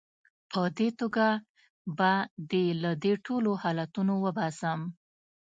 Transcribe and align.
په 0.51 0.61
دې 0.77 0.89
توګه 0.99 1.27
به 1.97 2.11
دې 2.51 2.65
له 2.83 2.91
دې 3.03 3.13
ټولو 3.25 3.51
حالتونو 3.63 4.13
وباسم. 4.25 4.79